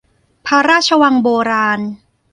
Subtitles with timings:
[0.45, 1.79] พระราชวังโบราณ